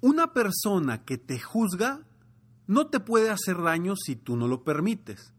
Una 0.00 0.32
persona 0.32 1.02
que 1.04 1.18
te 1.18 1.40
juzga 1.40 2.02
no 2.68 2.86
te 2.86 3.00
puede 3.00 3.30
hacer 3.30 3.60
daño 3.60 3.96
si 3.96 4.14
tú 4.14 4.36
no 4.36 4.46
lo 4.46 4.62
permites. 4.62 5.34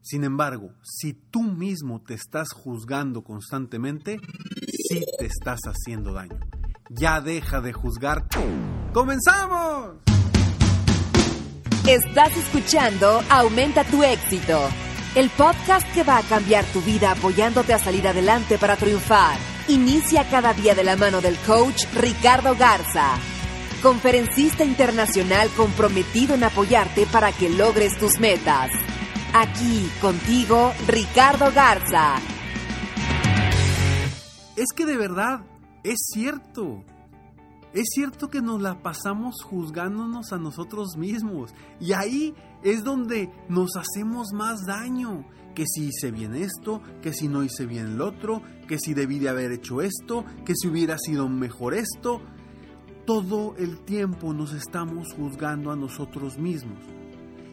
Sin 0.00 0.24
embargo, 0.24 0.72
si 0.82 1.12
tú 1.12 1.42
mismo 1.42 2.00
te 2.00 2.14
estás 2.14 2.52
juzgando 2.54 3.22
constantemente, 3.22 4.18
sí 4.88 5.04
te 5.18 5.26
estás 5.26 5.60
haciendo 5.66 6.14
daño. 6.14 6.40
Ya 6.88 7.20
deja 7.20 7.60
de 7.60 7.74
juzgarte. 7.74 8.38
¡Comenzamos! 8.94 9.96
Estás 11.86 12.34
escuchando 12.38 13.20
Aumenta 13.28 13.84
tu 13.84 14.02
éxito, 14.02 14.58
el 15.14 15.28
podcast 15.28 15.86
que 15.92 16.04
va 16.04 16.18
a 16.18 16.22
cambiar 16.22 16.64
tu 16.72 16.80
vida 16.80 17.10
apoyándote 17.10 17.74
a 17.74 17.78
salir 17.78 18.08
adelante 18.08 18.56
para 18.56 18.76
triunfar. 18.76 19.38
Inicia 19.68 20.26
cada 20.30 20.54
día 20.54 20.74
de 20.74 20.84
la 20.84 20.96
mano 20.96 21.20
del 21.20 21.36
coach 21.46 21.84
Ricardo 21.94 22.56
Garza 22.56 23.18
conferencista 23.80 24.64
internacional 24.64 25.48
comprometido 25.56 26.34
en 26.34 26.44
apoyarte 26.44 27.06
para 27.06 27.32
que 27.32 27.48
logres 27.48 27.98
tus 27.98 28.20
metas. 28.20 28.70
Aquí 29.32 29.88
contigo, 30.00 30.72
Ricardo 30.86 31.50
Garza. 31.54 32.16
Es 34.56 34.66
que 34.76 34.84
de 34.84 34.96
verdad, 34.96 35.40
es 35.82 35.98
cierto. 36.12 36.84
Es 37.72 37.88
cierto 37.94 38.28
que 38.28 38.42
nos 38.42 38.60
la 38.60 38.82
pasamos 38.82 39.42
juzgándonos 39.42 40.32
a 40.32 40.38
nosotros 40.38 40.96
mismos. 40.96 41.54
Y 41.80 41.92
ahí 41.92 42.34
es 42.62 42.84
donde 42.84 43.30
nos 43.48 43.76
hacemos 43.76 44.32
más 44.34 44.66
daño. 44.66 45.24
Que 45.54 45.64
si 45.66 45.86
hice 45.86 46.10
bien 46.10 46.34
esto, 46.34 46.82
que 47.02 47.12
si 47.12 47.28
no 47.28 47.42
hice 47.42 47.66
bien 47.66 47.86
el 47.86 48.00
otro, 48.00 48.42
que 48.68 48.78
si 48.78 48.94
debí 48.94 49.18
de 49.18 49.28
haber 49.28 49.52
hecho 49.52 49.82
esto, 49.82 50.24
que 50.44 50.54
si 50.54 50.68
hubiera 50.68 50.96
sido 50.98 51.28
mejor 51.28 51.74
esto 51.74 52.20
todo 53.10 53.56
el 53.58 53.80
tiempo 53.80 54.32
nos 54.32 54.52
estamos 54.52 55.12
juzgando 55.14 55.72
a 55.72 55.76
nosotros 55.76 56.38
mismos. 56.38 56.78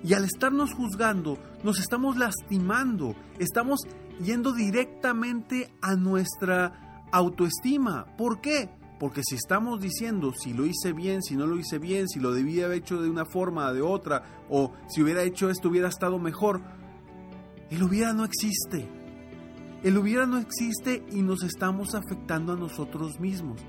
Y 0.04 0.14
al 0.14 0.24
estarnos 0.24 0.72
juzgando, 0.76 1.40
nos 1.64 1.80
estamos 1.80 2.16
lastimando, 2.16 3.16
estamos 3.40 3.80
yendo 4.24 4.54
directamente 4.54 5.74
a 5.82 5.96
nuestra 5.96 7.08
autoestima. 7.12 8.06
¿Por 8.20 8.40
qué? 8.40 8.70
Porque 9.00 9.24
si 9.24 9.34
estamos 9.34 9.82
diciendo 9.82 10.32
si 10.32 10.54
lo 10.54 10.68
hice 10.68 10.94
bien, 10.94 11.24
si 11.24 11.36
no 11.36 11.48
lo 11.48 11.58
hice 11.58 11.80
bien, 11.80 12.08
si 12.08 12.20
lo 12.20 12.34
debía 12.34 12.66
haber 12.66 12.78
hecho 12.78 13.02
de 13.02 13.10
una 13.10 13.26
forma, 13.26 13.74
de 13.74 13.82
otra, 13.82 14.44
o 14.52 14.74
si 14.88 15.02
hubiera 15.02 15.24
hecho 15.24 15.50
esto 15.50 15.70
hubiera 15.70 15.88
estado 15.88 16.20
mejor, 16.20 16.62
el 17.72 17.82
hubiera 17.82 18.14
no 18.14 18.26
existe. 18.26 18.88
El 19.82 19.98
hubiera 19.98 20.28
no 20.28 20.38
existe 20.38 21.04
y 21.12 21.24
nos 21.24 21.42
estamos 21.42 21.96
afectando 21.96 22.54
a 22.54 22.58
nosotros 22.58 23.20
mismos. 23.20 23.60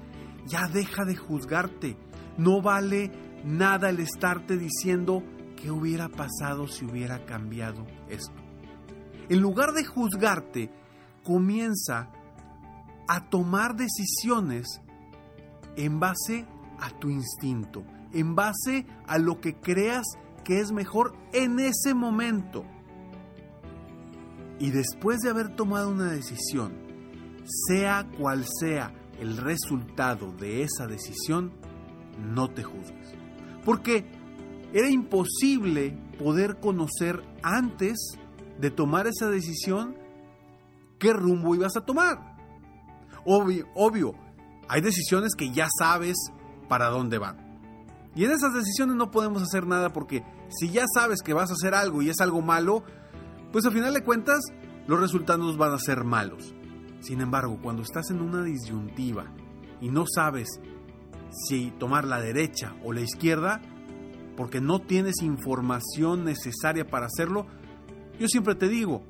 Ya 0.49 0.67
deja 0.69 1.05
de 1.05 1.17
juzgarte. 1.17 1.97
No 2.37 2.63
vale 2.63 3.11
nada 3.45 3.91
el 3.91 4.01
estarte 4.01 4.57
diciendo 4.57 5.23
qué 5.57 5.71
hubiera 5.71 6.09
pasado 6.09 6.67
si 6.67 6.85
hubiera 6.85 7.25
cambiado 7.25 7.87
esto. 8.09 8.35
En 9.29 9.41
lugar 9.41 9.73
de 9.73 9.85
juzgarte, 9.85 10.71
comienza 11.23 12.11
a 13.07 13.29
tomar 13.29 13.77
decisiones 13.77 14.81
en 15.77 16.01
base 16.01 16.47
a 16.81 16.91
tu 16.99 17.11
instinto, 17.11 17.85
en 18.13 18.35
base 18.35 18.87
a 19.07 19.19
lo 19.19 19.41
que 19.41 19.57
creas 19.57 20.07
que 20.45 20.61
es 20.61 20.73
mejor 20.73 21.15
en 21.33 21.59
ese 21.59 21.95
momento. 21.95 22.65
Y 24.59 24.71
después 24.71 25.19
de 25.19 25.31
haber 25.31 25.55
tomado 25.55 25.91
una 25.91 26.11
decisión, 26.11 26.73
sea 27.69 28.09
cual 28.19 28.45
sea 28.61 28.93
el 29.21 29.37
resultado 29.37 30.33
de 30.33 30.63
esa 30.63 30.87
decisión, 30.87 31.53
no 32.19 32.49
te 32.49 32.63
juzgues. 32.63 33.15
Porque 33.65 34.05
era 34.73 34.89
imposible 34.89 35.99
poder 36.19 36.61
conocer 36.61 37.23
antes 37.43 37.97
de 38.59 38.71
tomar 38.71 39.07
esa 39.07 39.29
decisión 39.29 39.97
qué 40.99 41.13
rumbo 41.13 41.55
ibas 41.55 41.77
a 41.77 41.85
tomar. 41.85 42.37
Obvio, 43.25 44.15
hay 44.69 44.81
decisiones 44.81 45.35
que 45.37 45.53
ya 45.53 45.69
sabes 45.79 46.17
para 46.69 46.89
dónde 46.89 47.19
van. 47.19 47.49
Y 48.15 48.25
en 48.25 48.33
esas 48.33 48.53
decisiones 48.53 48.97
no 48.97 49.11
podemos 49.11 49.43
hacer 49.43 49.67
nada 49.67 49.93
porque 49.93 50.25
si 50.49 50.71
ya 50.71 50.85
sabes 50.93 51.23
que 51.23 51.35
vas 51.35 51.51
a 51.51 51.55
hacer 51.55 51.75
algo 51.75 52.03
y 52.03 52.11
es 52.11 52.21
algo 52.21 52.43
malo, 52.43 52.83
pues 53.53 53.65
al 53.65 53.73
final 53.73 53.95
de 53.95 54.03
cuentas 54.03 54.41
los 54.87 54.99
resultados 54.99 55.57
van 55.57 55.73
a 55.73 55.79
ser 55.79 56.05
malos. 56.05 56.55
Sin 57.01 57.21
embargo, 57.21 57.59
cuando 57.63 57.83
estás 57.83 58.11
en 58.11 58.21
una 58.21 58.43
disyuntiva 58.43 59.27
y 59.81 59.89
no 59.89 60.05
sabes 60.07 60.49
si 61.31 61.71
tomar 61.73 62.05
la 62.05 62.21
derecha 62.21 62.75
o 62.85 62.93
la 62.93 63.01
izquierda, 63.01 63.61
porque 64.37 64.61
no 64.61 64.81
tienes 64.81 65.23
información 65.23 66.25
necesaria 66.25 66.87
para 66.87 67.07
hacerlo, 67.07 67.47
yo 68.19 68.29
siempre 68.29 68.55
te 68.55 68.69
digo, 68.69 69.03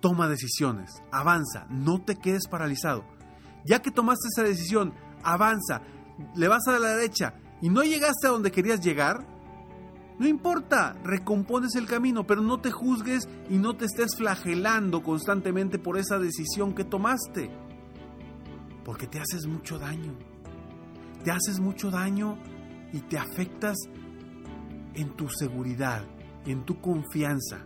toma 0.00 0.28
decisiones, 0.28 1.02
avanza, 1.12 1.66
no 1.70 2.02
te 2.02 2.16
quedes 2.16 2.48
paralizado. 2.48 3.04
Ya 3.64 3.80
que 3.80 3.90
tomaste 3.90 4.28
esa 4.28 4.42
decisión, 4.42 4.94
avanza, 5.22 5.82
le 6.34 6.48
vas 6.48 6.66
a 6.66 6.78
la 6.78 6.96
derecha 6.96 7.34
y 7.60 7.68
no 7.68 7.82
llegaste 7.82 8.26
a 8.26 8.30
donde 8.30 8.50
querías 8.50 8.80
llegar, 8.80 9.26
no 10.20 10.28
importa, 10.28 10.92
recompones 11.02 11.74
el 11.76 11.86
camino, 11.86 12.26
pero 12.26 12.42
no 12.42 12.60
te 12.60 12.70
juzgues 12.70 13.26
y 13.48 13.56
no 13.56 13.74
te 13.78 13.86
estés 13.86 14.14
flagelando 14.18 15.02
constantemente 15.02 15.78
por 15.78 15.96
esa 15.96 16.18
decisión 16.18 16.74
que 16.74 16.84
tomaste. 16.84 17.50
Porque 18.84 19.06
te 19.06 19.18
haces 19.18 19.46
mucho 19.46 19.78
daño. 19.78 20.12
Te 21.24 21.30
haces 21.30 21.58
mucho 21.58 21.90
daño 21.90 22.36
y 22.92 23.00
te 23.00 23.16
afectas 23.16 23.78
en 24.92 25.16
tu 25.16 25.30
seguridad, 25.30 26.04
en 26.44 26.66
tu 26.66 26.82
confianza. 26.82 27.64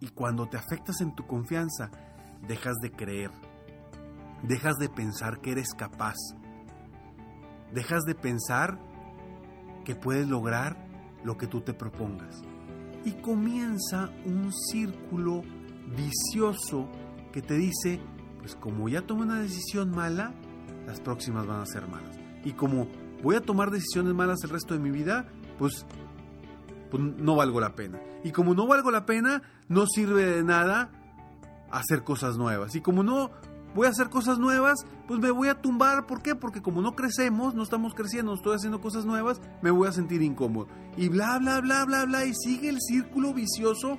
Y 0.00 0.08
cuando 0.08 0.48
te 0.48 0.56
afectas 0.56 1.00
en 1.00 1.14
tu 1.14 1.28
confianza, 1.28 1.92
dejas 2.48 2.74
de 2.82 2.90
creer, 2.90 3.30
dejas 4.42 4.78
de 4.78 4.88
pensar 4.88 5.40
que 5.40 5.52
eres 5.52 5.74
capaz, 5.74 6.16
dejas 7.72 8.02
de 8.02 8.16
pensar 8.16 8.87
que 9.88 9.96
puedes 9.96 10.28
lograr 10.28 10.76
lo 11.24 11.38
que 11.38 11.46
tú 11.46 11.62
te 11.62 11.72
propongas. 11.72 12.42
Y 13.06 13.12
comienza 13.22 14.10
un 14.26 14.52
círculo 14.52 15.42
vicioso 15.96 16.90
que 17.32 17.40
te 17.40 17.54
dice, 17.54 17.98
pues 18.38 18.54
como 18.54 18.90
ya 18.90 19.06
tomé 19.06 19.22
una 19.22 19.40
decisión 19.40 19.90
mala, 19.90 20.34
las 20.86 21.00
próximas 21.00 21.46
van 21.46 21.62
a 21.62 21.64
ser 21.64 21.88
malas. 21.88 22.18
Y 22.44 22.52
como 22.52 22.86
voy 23.22 23.36
a 23.36 23.40
tomar 23.40 23.70
decisiones 23.70 24.12
malas 24.12 24.44
el 24.44 24.50
resto 24.50 24.74
de 24.74 24.80
mi 24.80 24.90
vida, 24.90 25.26
pues, 25.58 25.86
pues 26.90 27.02
no 27.02 27.34
valgo 27.34 27.58
la 27.58 27.74
pena. 27.74 27.98
Y 28.22 28.32
como 28.32 28.52
no 28.52 28.66
valgo 28.66 28.90
la 28.90 29.06
pena, 29.06 29.40
no 29.68 29.86
sirve 29.86 30.26
de 30.26 30.44
nada 30.44 30.90
hacer 31.70 32.04
cosas 32.04 32.36
nuevas. 32.36 32.74
Y 32.74 32.82
como 32.82 33.02
no 33.02 33.30
voy 33.74 33.86
a 33.86 33.90
hacer 33.90 34.08
cosas 34.08 34.38
nuevas, 34.38 34.84
pues 35.06 35.20
me 35.20 35.30
voy 35.30 35.48
a 35.48 35.60
tumbar. 35.60 36.06
¿Por 36.06 36.22
qué? 36.22 36.34
Porque 36.34 36.62
como 36.62 36.82
no 36.82 36.94
crecemos, 36.94 37.54
no 37.54 37.62
estamos 37.62 37.94
creciendo, 37.94 38.34
estoy 38.34 38.56
haciendo 38.56 38.80
cosas 38.80 39.04
nuevas, 39.04 39.40
me 39.62 39.70
voy 39.70 39.88
a 39.88 39.92
sentir 39.92 40.22
incómodo. 40.22 40.68
Y 40.96 41.08
bla, 41.08 41.38
bla, 41.38 41.60
bla, 41.60 41.84
bla, 41.84 42.04
bla. 42.04 42.24
Y 42.24 42.34
sigue 42.34 42.68
el 42.68 42.80
círculo 42.80 43.34
vicioso 43.34 43.98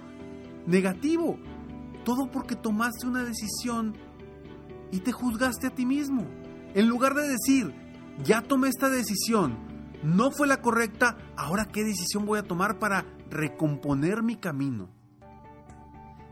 negativo. 0.65 1.37
Todo 2.03 2.31
porque 2.31 2.55
tomaste 2.55 3.07
una 3.07 3.23
decisión 3.23 3.95
y 4.91 4.99
te 4.99 5.11
juzgaste 5.11 5.67
a 5.67 5.75
ti 5.75 5.85
mismo. 5.85 6.25
En 6.73 6.87
lugar 6.87 7.13
de 7.13 7.27
decir, 7.27 7.73
ya 8.23 8.41
tomé 8.41 8.69
esta 8.69 8.89
decisión, 8.89 9.57
no 10.03 10.31
fue 10.31 10.47
la 10.47 10.61
correcta, 10.61 11.17
ahora 11.35 11.65
qué 11.65 11.83
decisión 11.83 12.25
voy 12.25 12.39
a 12.39 12.43
tomar 12.43 12.79
para 12.79 13.05
recomponer 13.29 14.23
mi 14.23 14.35
camino. 14.35 14.89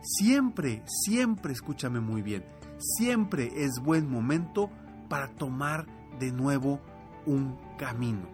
Siempre, 0.01 0.83
siempre, 0.85 1.53
escúchame 1.53 1.99
muy 1.99 2.21
bien, 2.21 2.45
siempre 2.77 3.51
es 3.55 3.79
buen 3.81 4.09
momento 4.09 4.69
para 5.09 5.29
tomar 5.29 5.85
de 6.19 6.31
nuevo 6.31 6.79
un 7.25 7.57
camino. 7.77 8.27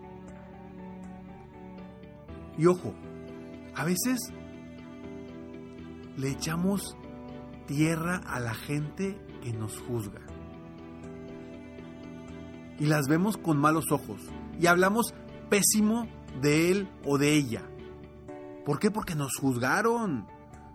Y 2.58 2.68
ojo, 2.68 2.94
a 3.76 3.84
veces 3.84 4.32
le 6.18 6.30
echamos 6.30 6.96
tierra 7.66 8.22
a 8.26 8.40
la 8.40 8.54
gente 8.54 9.20
que 9.42 9.54
nos 9.54 9.80
juzga. 9.80 10.22
Y 12.80 12.86
las 12.86 13.08
vemos 13.08 13.38
con 13.38 13.58
malos 13.58 13.92
ojos. 13.92 14.22
Y 14.60 14.68
hablamos 14.68 15.14
pésimo 15.50 16.08
de 16.42 16.72
él 16.72 16.90
o 17.06 17.18
de 17.18 17.34
ella. 17.34 17.64
¿Por 18.66 18.80
qué? 18.80 18.92
Porque 18.92 19.16
nos 19.16 19.36
juzgaron. 19.38 20.28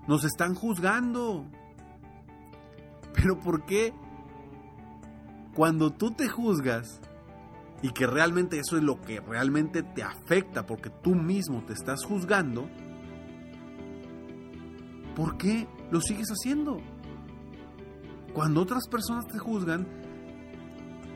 Nos 0.07 0.25
están 0.25 0.55
juzgando. 0.55 1.47
Pero 3.21 3.39
¿por 3.41 3.65
qué? 3.65 3.93
Cuando 5.55 5.91
tú 5.93 6.13
te 6.13 6.29
juzgas 6.29 7.01
y 7.83 7.91
que 7.91 8.07
realmente 8.07 8.61
eso 8.61 8.77
es 8.77 8.83
lo 8.83 9.01
que 9.01 9.21
realmente 9.21 9.83
te 9.83 10.05
afecta 10.05 10.67
porque 10.67 10.89
tú 10.91 11.17
mismo 11.17 11.65
te 11.65 11.73
estás 11.73 12.05
juzgando, 12.05 12.69
¿por 15.17 15.37
qué 15.37 15.67
lo 15.91 16.01
sigues 16.01 16.29
haciendo? 16.29 16.81
Cuando 18.35 18.63
otras 18.63 18.87
personas 18.89 19.27
te 19.27 19.39
juzgan, 19.39 19.87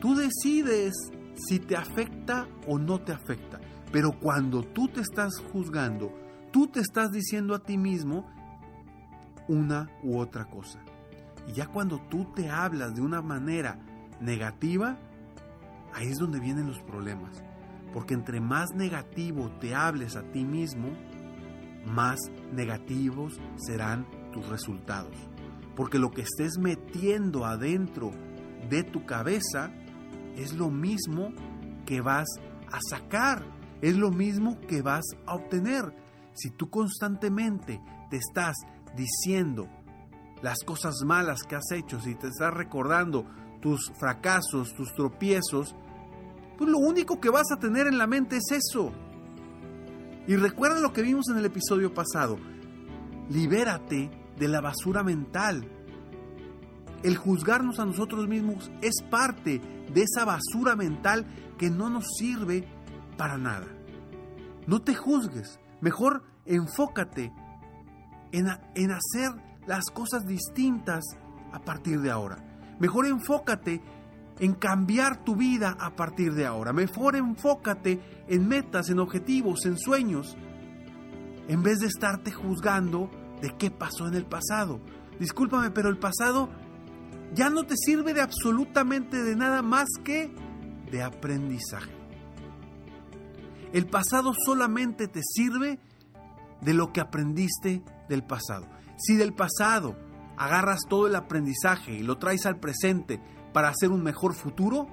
tú 0.00 0.16
decides 0.16 0.92
si 1.36 1.60
te 1.60 1.76
afecta 1.76 2.48
o 2.66 2.78
no 2.78 3.00
te 3.00 3.12
afecta. 3.12 3.60
Pero 3.92 4.18
cuando 4.18 4.64
tú 4.64 4.88
te 4.88 5.02
estás 5.02 5.38
juzgando, 5.52 6.12
tú 6.50 6.66
te 6.66 6.80
estás 6.80 7.12
diciendo 7.12 7.54
a 7.54 7.60
ti 7.60 7.78
mismo 7.78 8.26
una 9.46 9.88
u 10.02 10.18
otra 10.18 10.46
cosa. 10.46 10.82
Y 11.46 11.52
ya 11.52 11.66
cuando 11.66 11.98
tú 12.08 12.32
te 12.34 12.50
hablas 12.50 12.94
de 12.94 13.02
una 13.02 13.22
manera 13.22 13.78
negativa, 14.20 14.98
ahí 15.92 16.08
es 16.08 16.18
donde 16.18 16.40
vienen 16.40 16.66
los 16.66 16.80
problemas. 16.80 17.42
Porque 17.92 18.14
entre 18.14 18.40
más 18.40 18.70
negativo 18.74 19.50
te 19.60 19.74
hables 19.74 20.16
a 20.16 20.22
ti 20.30 20.44
mismo, 20.44 20.88
más 21.86 22.18
negativos 22.52 23.40
serán 23.56 24.06
tus 24.32 24.48
resultados. 24.48 25.16
Porque 25.76 25.98
lo 25.98 26.10
que 26.10 26.22
estés 26.22 26.58
metiendo 26.58 27.44
adentro 27.44 28.10
de 28.68 28.82
tu 28.84 29.04
cabeza 29.04 29.72
es 30.36 30.54
lo 30.54 30.70
mismo 30.70 31.32
que 31.84 32.00
vas 32.00 32.28
a 32.70 32.78
sacar, 32.88 33.44
es 33.80 33.96
lo 33.96 34.10
mismo 34.10 34.58
que 34.60 34.82
vas 34.82 35.04
a 35.26 35.34
obtener. 35.34 35.94
Si 36.34 36.50
tú 36.50 36.70
constantemente 36.70 37.80
te 38.10 38.16
estás 38.16 38.56
diciendo 38.96 39.68
las 40.42 40.58
cosas 40.64 41.02
malas 41.04 41.44
que 41.44 41.56
has 41.56 41.70
hecho, 41.72 42.00
si 42.00 42.14
te 42.16 42.26
estás 42.26 42.52
recordando 42.52 43.24
tus 43.60 43.92
fracasos, 43.98 44.74
tus 44.74 44.92
tropiezos, 44.94 45.74
pues 46.58 46.68
lo 46.68 46.78
único 46.78 47.20
que 47.20 47.30
vas 47.30 47.50
a 47.52 47.58
tener 47.58 47.86
en 47.86 47.96
la 47.96 48.06
mente 48.06 48.36
es 48.36 48.50
eso. 48.50 48.92
Y 50.26 50.36
recuerda 50.36 50.80
lo 50.80 50.92
que 50.92 51.02
vimos 51.02 51.28
en 51.28 51.38
el 51.38 51.46
episodio 51.46 51.94
pasado. 51.94 52.38
Libérate 53.30 54.10
de 54.36 54.48
la 54.48 54.60
basura 54.60 55.02
mental. 55.02 55.68
El 57.02 57.16
juzgarnos 57.16 57.78
a 57.78 57.84
nosotros 57.84 58.28
mismos 58.28 58.70
es 58.80 59.02
parte 59.10 59.60
de 59.92 60.02
esa 60.02 60.24
basura 60.24 60.76
mental 60.76 61.26
que 61.58 61.70
no 61.70 61.88
nos 61.88 62.04
sirve 62.18 62.66
para 63.16 63.38
nada. 63.38 63.66
No 64.66 64.82
te 64.82 64.94
juzgues, 64.94 65.58
mejor 65.80 66.24
enfócate 66.46 67.32
en, 68.30 68.46
en 68.74 68.90
hacer 68.90 69.51
las 69.66 69.84
cosas 69.90 70.26
distintas 70.26 71.04
a 71.52 71.60
partir 71.60 72.00
de 72.00 72.10
ahora. 72.10 72.38
Mejor 72.78 73.06
enfócate 73.06 73.80
en 74.38 74.54
cambiar 74.54 75.22
tu 75.24 75.36
vida 75.36 75.76
a 75.78 75.94
partir 75.94 76.34
de 76.34 76.46
ahora. 76.46 76.72
Mejor 76.72 77.16
enfócate 77.16 78.00
en 78.28 78.48
metas, 78.48 78.90
en 78.90 78.98
objetivos, 78.98 79.66
en 79.66 79.78
sueños, 79.78 80.36
en 81.48 81.62
vez 81.62 81.78
de 81.78 81.86
estarte 81.86 82.32
juzgando 82.32 83.10
de 83.40 83.56
qué 83.56 83.70
pasó 83.70 84.08
en 84.08 84.14
el 84.14 84.26
pasado. 84.26 84.80
Discúlpame, 85.18 85.70
pero 85.70 85.88
el 85.88 85.98
pasado 85.98 86.48
ya 87.34 87.50
no 87.50 87.64
te 87.64 87.76
sirve 87.76 88.14
de 88.14 88.20
absolutamente 88.20 89.22
de 89.22 89.36
nada 89.36 89.62
más 89.62 89.88
que 90.02 90.34
de 90.90 91.02
aprendizaje. 91.02 91.92
El 93.72 93.86
pasado 93.86 94.32
solamente 94.44 95.08
te 95.08 95.20
sirve 95.22 95.78
de 96.60 96.74
lo 96.74 96.92
que 96.92 97.00
aprendiste 97.00 97.82
del 98.08 98.22
pasado. 98.22 98.66
Si 98.96 99.16
del 99.16 99.32
pasado 99.32 99.96
agarras 100.36 100.80
todo 100.88 101.06
el 101.06 101.14
aprendizaje 101.14 101.92
y 101.92 102.02
lo 102.02 102.18
traes 102.18 102.46
al 102.46 102.58
presente 102.58 103.20
para 103.52 103.68
hacer 103.68 103.90
un 103.90 104.02
mejor 104.02 104.34
futuro, 104.34 104.86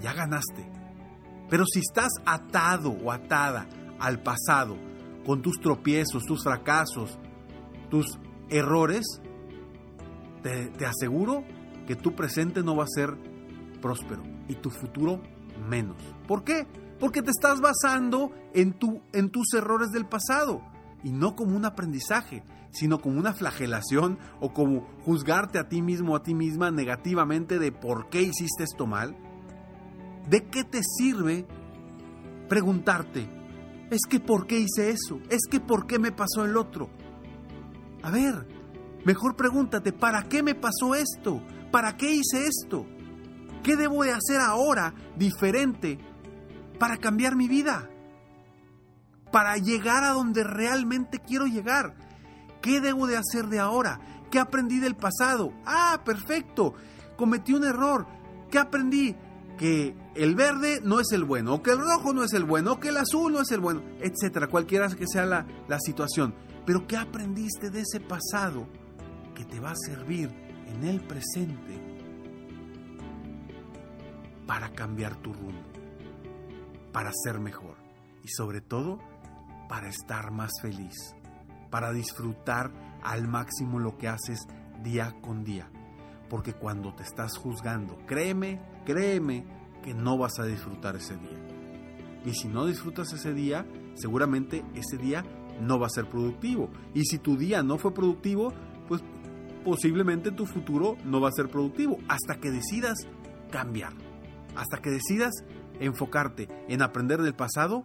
ya 0.00 0.12
ganaste. 0.12 0.70
Pero 1.48 1.64
si 1.66 1.80
estás 1.80 2.10
atado 2.24 2.90
o 2.90 3.12
atada 3.12 3.68
al 3.98 4.22
pasado, 4.22 4.76
con 5.24 5.42
tus 5.42 5.60
tropiezos, 5.60 6.24
tus 6.24 6.42
fracasos, 6.42 7.18
tus 7.90 8.18
errores, 8.50 9.04
te, 10.42 10.86
aseguro 10.86 11.44
que 11.86 11.96
tu 11.96 12.14
presente 12.14 12.62
no 12.62 12.76
va 12.76 12.84
a 12.84 12.88
ser 12.88 13.16
próspero 13.80 14.22
y 14.48 14.54
tu 14.54 14.70
futuro 14.70 15.22
menos. 15.68 15.96
¿Por 16.26 16.44
qué? 16.44 16.66
Porque 17.00 17.22
te 17.22 17.30
estás 17.30 17.60
basando 17.60 18.30
en, 18.52 18.72
tu, 18.74 19.00
en 19.12 19.30
tus 19.30 19.52
errores 19.54 19.90
del 19.90 20.06
pasado 20.06 20.62
y 21.04 21.12
no 21.12 21.36
como 21.36 21.56
un 21.56 21.64
aprendizaje, 21.64 22.42
sino 22.72 22.98
como 22.98 23.20
una 23.20 23.32
flagelación 23.32 24.18
o 24.40 24.52
como 24.52 24.88
juzgarte 25.04 25.60
a 25.60 25.68
ti 25.68 25.82
mismo 25.82 26.14
o 26.14 26.16
a 26.16 26.24
ti 26.24 26.34
misma 26.34 26.72
negativamente 26.72 27.60
de 27.60 27.70
por 27.70 28.08
qué 28.08 28.22
hiciste 28.22 28.64
esto 28.64 28.86
mal. 28.86 29.16
¿De 30.28 30.46
qué 30.46 30.64
te 30.64 30.82
sirve 30.82 31.46
preguntarte, 32.48 33.28
es 33.90 34.00
que 34.08 34.18
por 34.18 34.48
qué 34.48 34.58
hice 34.58 34.90
eso? 34.90 35.20
¿Es 35.30 35.42
que 35.48 35.60
por 35.60 35.86
qué 35.86 36.00
me 36.00 36.10
pasó 36.10 36.44
el 36.44 36.56
otro? 36.56 36.90
A 38.02 38.10
ver, 38.10 38.46
Mejor 39.04 39.36
pregúntate, 39.36 39.92
¿para 39.92 40.22
qué 40.22 40.42
me 40.42 40.54
pasó 40.54 40.94
esto? 40.94 41.42
¿Para 41.70 41.96
qué 41.96 42.10
hice 42.14 42.46
esto? 42.46 42.86
¿Qué 43.62 43.76
debo 43.76 44.02
de 44.02 44.12
hacer 44.12 44.40
ahora 44.40 44.94
diferente 45.16 45.98
para 46.78 46.96
cambiar 46.96 47.36
mi 47.36 47.46
vida? 47.46 47.90
Para 49.34 49.56
llegar 49.56 50.04
a 50.04 50.10
donde 50.10 50.44
realmente 50.44 51.18
quiero 51.18 51.46
llegar. 51.46 51.96
¿Qué 52.62 52.80
debo 52.80 53.08
de 53.08 53.16
hacer 53.16 53.48
de 53.48 53.58
ahora? 53.58 53.98
¿Qué 54.30 54.38
aprendí 54.38 54.78
del 54.78 54.94
pasado? 54.94 55.52
Ah, 55.66 56.02
perfecto. 56.04 56.74
Cometí 57.16 57.52
un 57.52 57.64
error. 57.64 58.06
¿Qué 58.48 58.60
aprendí? 58.60 59.16
Que 59.58 59.96
el 60.14 60.36
verde 60.36 60.80
no 60.84 61.00
es 61.00 61.10
el 61.10 61.24
bueno, 61.24 61.54
o 61.54 61.62
que 61.64 61.72
el 61.72 61.78
rojo 61.78 62.12
no 62.12 62.22
es 62.22 62.32
el 62.34 62.44
bueno, 62.44 62.74
o 62.74 62.80
que 62.80 62.90
el 62.90 62.96
azul 62.98 63.32
no 63.32 63.40
es 63.40 63.50
el 63.50 63.58
bueno, 63.58 63.82
etcétera, 64.00 64.46
cualquiera 64.46 64.88
que 64.88 65.06
sea 65.06 65.26
la, 65.26 65.46
la 65.66 65.80
situación. 65.80 66.34
Pero 66.64 66.86
¿qué 66.86 66.96
aprendiste 66.96 67.70
de 67.70 67.80
ese 67.80 67.98
pasado? 67.98 68.68
que 69.34 69.44
te 69.44 69.60
va 69.60 69.72
a 69.72 69.76
servir 69.76 70.30
en 70.66 70.84
el 70.84 71.00
presente 71.00 71.80
para 74.46 74.72
cambiar 74.72 75.16
tu 75.16 75.32
rumbo, 75.32 75.72
para 76.92 77.10
ser 77.12 77.40
mejor 77.40 77.76
y 78.22 78.28
sobre 78.28 78.60
todo 78.60 79.00
para 79.68 79.88
estar 79.88 80.30
más 80.30 80.50
feliz, 80.60 81.14
para 81.70 81.92
disfrutar 81.92 82.72
al 83.02 83.28
máximo 83.28 83.78
lo 83.78 83.96
que 83.96 84.08
haces 84.08 84.46
día 84.82 85.14
con 85.20 85.44
día. 85.44 85.70
Porque 86.28 86.54
cuando 86.54 86.94
te 86.94 87.02
estás 87.02 87.36
juzgando, 87.36 87.98
créeme, 88.06 88.60
créeme 88.84 89.44
que 89.82 89.94
no 89.94 90.16
vas 90.16 90.38
a 90.38 90.46
disfrutar 90.46 90.96
ese 90.96 91.16
día. 91.16 91.38
Y 92.24 92.32
si 92.32 92.48
no 92.48 92.66
disfrutas 92.66 93.12
ese 93.12 93.34
día, 93.34 93.66
seguramente 93.94 94.64
ese 94.74 94.96
día 94.96 95.24
no 95.60 95.78
va 95.78 95.86
a 95.86 95.90
ser 95.90 96.08
productivo. 96.08 96.70
Y 96.94 97.04
si 97.04 97.18
tu 97.18 97.36
día 97.36 97.62
no 97.62 97.78
fue 97.78 97.92
productivo, 97.92 98.52
pues 98.88 99.02
posiblemente 99.64 100.30
tu 100.30 100.46
futuro 100.46 100.96
no 101.04 101.20
va 101.20 101.28
a 101.28 101.32
ser 101.32 101.48
productivo 101.48 101.98
hasta 102.08 102.40
que 102.40 102.50
decidas 102.50 102.98
cambiar, 103.50 103.92
hasta 104.56 104.78
que 104.78 104.90
decidas 104.90 105.32
enfocarte 105.80 106.48
en 106.68 106.82
aprender 106.82 107.22
del 107.22 107.34
pasado, 107.34 107.84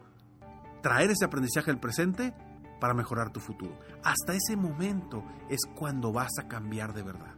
traer 0.81 1.11
ese 1.11 1.25
aprendizaje 1.25 1.71
al 1.71 1.79
presente 1.79 2.33
para 2.79 2.93
mejorar 2.93 3.31
tu 3.31 3.39
futuro. 3.39 3.77
Hasta 4.03 4.33
ese 4.33 4.55
momento 4.55 5.23
es 5.49 5.59
cuando 5.75 6.11
vas 6.11 6.31
a 6.39 6.47
cambiar 6.47 6.93
de 6.93 7.03
verdad. 7.03 7.35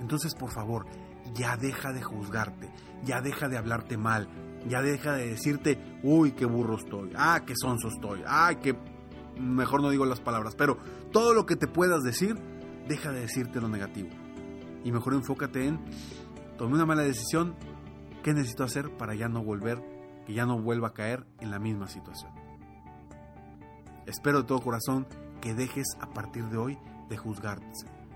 Entonces, 0.00 0.34
por 0.34 0.50
favor, 0.50 0.86
ya 1.34 1.56
deja 1.56 1.92
de 1.92 2.02
juzgarte, 2.02 2.70
ya 3.04 3.20
deja 3.20 3.48
de 3.48 3.56
hablarte 3.56 3.96
mal, 3.96 4.28
ya 4.68 4.82
deja 4.82 5.14
de 5.14 5.28
decirte, 5.28 5.98
uy, 6.02 6.32
qué 6.32 6.44
burro 6.44 6.76
estoy, 6.76 7.12
ah, 7.16 7.42
qué 7.46 7.54
sonso 7.56 7.88
estoy, 7.88 8.22
ay, 8.26 8.56
qué... 8.56 8.76
Mejor 9.38 9.82
no 9.82 9.90
digo 9.90 10.06
las 10.06 10.20
palabras, 10.20 10.54
pero 10.54 10.78
todo 11.12 11.34
lo 11.34 11.44
que 11.44 11.56
te 11.56 11.66
puedas 11.66 12.02
decir, 12.02 12.36
deja 12.88 13.12
de 13.12 13.20
decirte 13.20 13.60
lo 13.60 13.68
negativo. 13.68 14.08
Y 14.82 14.92
mejor 14.92 15.12
enfócate 15.12 15.66
en, 15.66 15.78
tomé 16.56 16.74
una 16.74 16.86
mala 16.86 17.02
decisión, 17.02 17.54
¿qué 18.22 18.32
necesito 18.32 18.64
hacer 18.64 18.96
para 18.96 19.14
ya 19.14 19.28
no 19.28 19.44
volver 19.44 19.95
que 20.26 20.34
ya 20.34 20.44
no 20.44 20.60
vuelva 20.60 20.88
a 20.88 20.92
caer 20.94 21.24
en 21.40 21.50
la 21.50 21.58
misma 21.58 21.88
situación. 21.88 22.32
Espero 24.06 24.42
de 24.42 24.48
todo 24.48 24.60
corazón 24.60 25.06
que 25.40 25.54
dejes 25.54 25.86
a 26.00 26.08
partir 26.08 26.44
de 26.46 26.56
hoy 26.56 26.78
de 27.08 27.16
juzgarte, 27.16 27.66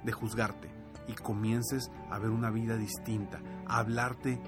de 0.04 0.12
juzgarte 0.12 0.70
y 1.08 1.14
comiences 1.14 1.90
a 2.10 2.18
ver 2.18 2.30
una 2.30 2.50
vida 2.50 2.76
distinta, 2.76 3.40
a 3.66 3.78
hablarte 3.78 4.40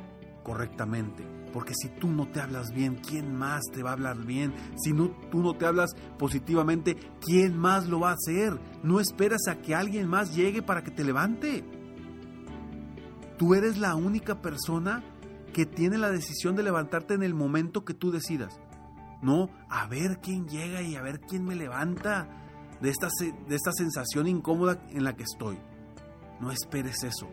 correctamente. 0.43 1.27
Porque 1.53 1.75
si 1.75 1.89
tú 1.89 2.09
no 2.09 2.29
te 2.29 2.41
hablas 2.41 2.73
bien, 2.73 2.97
¿quién 2.97 3.35
más 3.35 3.63
te 3.73 3.83
va 3.83 3.91
a 3.91 3.93
hablar 3.93 4.17
bien? 4.25 4.55
Si 4.77 4.93
no, 4.93 5.11
tú 5.31 5.43
no 5.43 5.55
te 5.55 5.67
hablas 5.67 5.91
positivamente, 6.19 6.97
¿quién 7.21 7.59
más 7.59 7.89
lo 7.89 8.01
va 8.01 8.11
a 8.11 8.15
hacer? 8.15 8.59
No 8.83 9.01
esperas 9.01 9.43
a 9.49 9.61
que 9.61 9.75
alguien 9.75 10.09
más 10.09 10.35
llegue 10.35 10.63
para 10.63 10.83
que 10.83 10.91
te 10.91 11.05
levante. 11.05 11.65
Tú 13.37 13.55
eres 13.55 13.77
la 13.77 13.95
única 13.97 14.41
persona 14.41 15.03
que 15.53 15.67
tiene 15.67 15.99
la 15.99 16.11
decisión 16.11 16.57
de 16.57 16.63
levantarte 16.63 17.15
en 17.15 17.23
el 17.23 17.35
momento 17.35 17.85
que 17.85 17.95
tú 17.95 18.11
decidas. 18.11 18.61
No, 19.23 19.51
a 19.69 19.87
ver 19.87 20.19
quién 20.21 20.49
llega 20.49 20.83
y 20.83 20.97
a 20.97 21.03
ver 21.03 21.21
quién 21.21 21.45
me 21.45 21.55
levanta 21.55 22.29
de 22.81 22.91
esta, 22.91 23.09
de 23.21 23.55
esta 23.55 23.73
sensación 23.73 24.27
incómoda 24.27 24.83
en 24.91 25.05
la 25.05 25.15
que 25.15 25.23
estoy. 25.23 25.59
No 26.41 26.51
esperes 26.51 27.05
eso. 27.05 27.29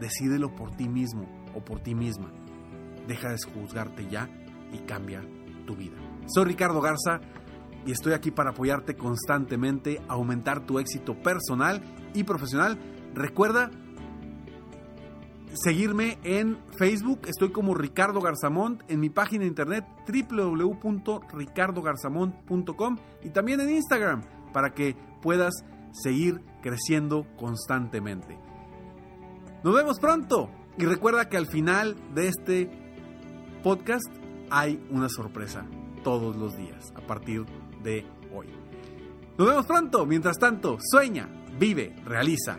Decídelo 0.00 0.54
por 0.56 0.74
ti 0.74 0.88
mismo 0.88 1.28
o 1.54 1.64
por 1.64 1.80
ti 1.80 1.94
misma. 1.94 2.32
Deja 3.06 3.30
de 3.30 3.38
juzgarte 3.38 4.08
ya 4.08 4.28
y 4.72 4.78
cambia 4.78 5.22
tu 5.66 5.76
vida. 5.76 5.96
Soy 6.26 6.46
Ricardo 6.46 6.80
Garza 6.80 7.20
y 7.86 7.92
estoy 7.92 8.14
aquí 8.14 8.30
para 8.30 8.50
apoyarte 8.50 8.96
constantemente, 8.96 10.00
aumentar 10.08 10.66
tu 10.66 10.78
éxito 10.78 11.14
personal 11.22 11.82
y 12.14 12.24
profesional. 12.24 12.78
Recuerda 13.14 13.70
seguirme 15.54 16.18
en 16.24 16.58
Facebook, 16.76 17.20
estoy 17.26 17.50
como 17.50 17.74
Ricardo 17.74 18.20
Garzamont, 18.20 18.82
en 18.88 19.00
mi 19.00 19.10
página 19.10 19.42
de 19.42 19.48
internet 19.48 19.84
www.ricardogarzamont.com 20.06 22.98
y 23.22 23.30
también 23.30 23.60
en 23.60 23.70
Instagram 23.70 24.22
para 24.52 24.74
que 24.74 24.96
puedas 25.20 25.64
seguir 25.92 26.40
creciendo 26.62 27.26
constantemente. 27.36 28.38
Nos 29.62 29.74
vemos 29.74 30.00
pronto 30.00 30.50
y 30.78 30.86
recuerda 30.86 31.28
que 31.28 31.36
al 31.36 31.46
final 31.46 31.96
de 32.14 32.28
este 32.28 32.70
podcast 33.62 34.08
hay 34.50 34.82
una 34.90 35.08
sorpresa 35.08 35.64
todos 36.02 36.36
los 36.36 36.56
días 36.56 36.92
a 36.94 37.00
partir 37.00 37.44
de 37.82 38.06
hoy. 38.34 38.48
Nos 39.38 39.48
vemos 39.48 39.66
pronto, 39.66 40.06
mientras 40.06 40.38
tanto, 40.38 40.78
sueña, 40.80 41.28
vive, 41.58 41.94
realiza. 42.04 42.58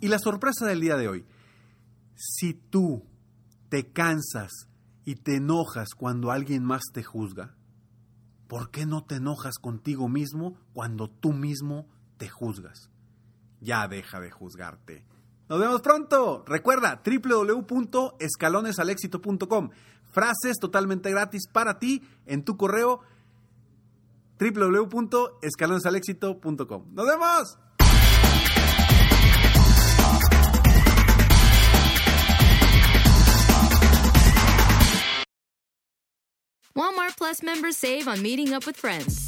Y 0.00 0.08
la 0.08 0.18
sorpresa 0.18 0.66
del 0.66 0.80
día 0.80 0.96
de 0.96 1.06
hoy, 1.06 1.24
si 2.16 2.54
tú 2.54 3.04
te 3.68 3.92
cansas 3.92 4.50
y 5.04 5.14
te 5.14 5.36
enojas 5.36 5.90
cuando 5.96 6.32
alguien 6.32 6.64
más 6.64 6.82
te 6.92 7.04
juzga, 7.04 7.54
¿por 8.48 8.72
qué 8.72 8.84
no 8.84 9.04
te 9.04 9.14
enojas 9.14 9.58
contigo 9.60 10.08
mismo 10.08 10.58
cuando 10.72 11.08
tú 11.08 11.32
mismo 11.32 11.86
te 12.16 12.28
juzgas? 12.28 12.90
Ya 13.60 13.88
deja 13.88 14.20
de 14.20 14.30
juzgarte. 14.30 15.04
Nos 15.48 15.58
vemos 15.58 15.80
pronto. 15.80 16.44
Recuerda 16.46 17.02
www.escalonesalexito.com. 17.04 19.70
Frases 20.10 20.56
totalmente 20.60 21.10
gratis 21.10 21.48
para 21.52 21.78
ti 21.78 22.02
en 22.26 22.44
tu 22.44 22.56
correo 22.56 23.00
www.escalonesalexito.com. 24.38 26.94
Nos 26.94 27.06
vemos. 27.06 27.58
Walmart 36.74 37.16
Plus 37.16 37.42
members 37.42 37.76
save 37.76 38.06
on 38.06 38.22
meeting 38.22 38.54
up 38.54 38.64
with 38.64 38.76
friends. 38.76 39.27